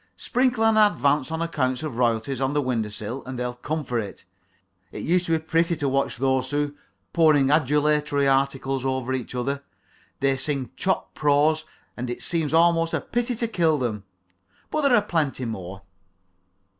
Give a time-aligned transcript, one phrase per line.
[0.15, 3.99] Sprinkle an advance on account of royalties on the window sill and they'll come for
[3.99, 4.25] it.
[4.91, 6.75] It used to be pretty to watch those two,
[7.13, 9.61] pouring adulatory articles over each other.
[10.19, 14.03] They sing chopped prose, and it seemed almost a pity to kill them;
[14.71, 15.83] but there are plenty more.